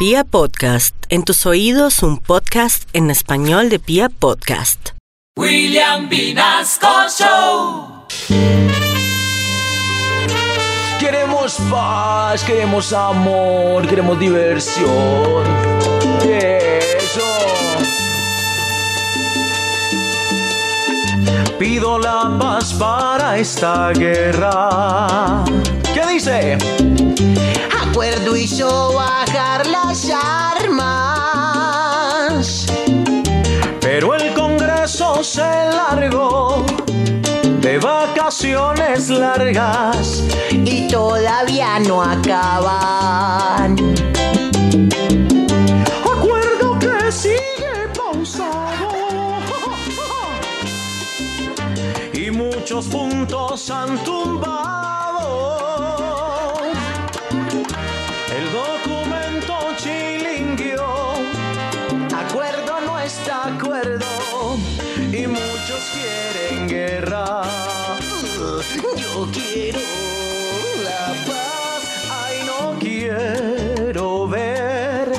[0.00, 4.92] Pia Podcast, en tus oídos un podcast en español de Pia Podcast.
[5.36, 6.88] William Vinasco
[7.18, 8.06] Show.
[10.98, 15.44] Queremos paz, queremos amor, queremos diversión.
[16.24, 17.20] Eso.
[21.58, 25.44] Pido la paz para esta guerra.
[25.92, 26.56] ¿Qué dice?
[27.90, 29.79] Acuerdo hizo bajar las
[35.22, 36.64] Se largó
[37.60, 40.24] de vacaciones largas.
[40.50, 43.76] y todavía no acaban.
[46.10, 48.88] Acuerdo que sigue pausado.
[52.14, 54.48] Y muchos puntos han tumbado.
[58.34, 61.12] El documento chilinguió.
[62.16, 63.99] Acuerdo no está acuerdo.
[65.92, 67.42] Quieren guerra.
[68.96, 69.80] Yo quiero
[70.84, 71.82] la paz.
[72.22, 75.12] Ay, no quiero ver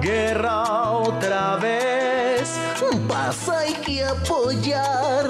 [0.00, 2.58] guerra otra vez.
[3.08, 5.26] Paz hay que apoyar,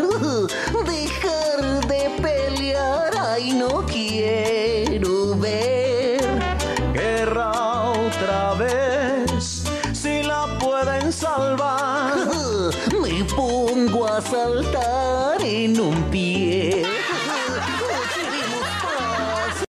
[0.85, 3.11] dejar de pelear.
[3.19, 6.21] Ay, no quiero ver.
[6.93, 7.53] Guerra
[7.91, 9.65] otra vez.
[9.93, 12.17] Si la pueden salvar.
[13.25, 16.83] Pongo a saltar en un pie.